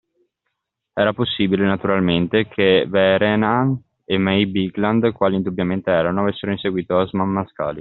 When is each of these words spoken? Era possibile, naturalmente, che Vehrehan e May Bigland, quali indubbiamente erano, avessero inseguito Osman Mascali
Era 0.93 1.13
possibile, 1.13 1.63
naturalmente, 1.63 2.47
che 2.47 2.87
Vehrehan 2.89 3.79
e 4.03 4.17
May 4.17 4.47
Bigland, 4.47 5.11
quali 5.11 5.35
indubbiamente 5.35 5.91
erano, 5.91 6.21
avessero 6.21 6.51
inseguito 6.51 6.95
Osman 6.95 7.29
Mascali 7.29 7.79